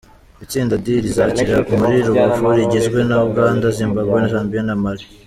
Itsinda 0.43 0.73
D 0.83 0.85
rizakinira 1.05 1.59
muri 1.79 1.97
Rubavu, 2.07 2.45
rigizwe 2.57 2.99
na 3.09 3.17
Uganda 3.27 3.65
Zimbabwe, 3.77 4.19
Zambia 4.31 4.63
na 4.67 4.75
Mali. 4.83 5.05